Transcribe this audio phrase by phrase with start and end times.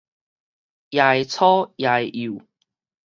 [0.03, 0.09] 也會粗，也
[1.91, 2.41] 會幼